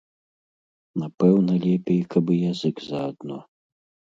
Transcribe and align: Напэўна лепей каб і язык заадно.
Напэўна 1.01 1.53
лепей 1.65 2.01
каб 2.15 2.25
і 2.37 2.39
язык 2.51 2.75
заадно. 2.89 3.37